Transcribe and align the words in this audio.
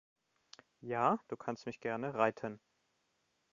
Ja, 0.79 1.19
du 1.27 1.37
kannst 1.37 1.67
mich 1.67 1.79
gerne 1.79 2.15
reiten. 2.15 2.59